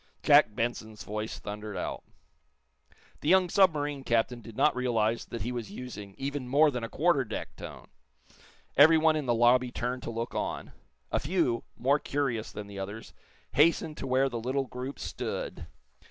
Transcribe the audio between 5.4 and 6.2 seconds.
he was using